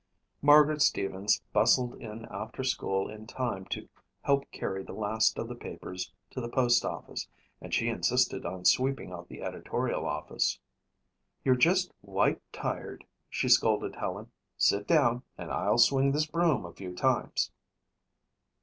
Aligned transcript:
Margaret 0.41 0.81
Stevens 0.81 1.43
bustled 1.53 1.93
in 2.01 2.25
after 2.31 2.63
school 2.63 3.07
in 3.07 3.27
time 3.27 3.65
to 3.65 3.87
help 4.23 4.49
carry 4.49 4.81
the 4.83 4.93
last 4.95 5.37
of 5.37 5.47
the 5.47 5.53
papers 5.53 6.11
to 6.31 6.41
the 6.41 6.49
postoffice 6.49 7.27
and 7.61 7.71
she 7.71 7.87
insisted 7.87 8.43
on 8.43 8.65
sweeping 8.65 9.11
out 9.11 9.29
the 9.29 9.43
editorial 9.43 10.07
office. 10.07 10.57
"You're 11.43 11.53
just 11.53 11.93
'white' 12.01 12.41
tired," 12.51 13.05
she 13.29 13.47
scolded 13.47 13.95
Helen. 13.95 14.31
"Sit 14.57 14.87
down 14.87 15.21
and 15.37 15.51
I'll 15.51 15.77
swing 15.77 16.11
this 16.13 16.25
broom 16.25 16.65
a 16.65 16.73
few 16.73 16.95
times." 16.95 17.51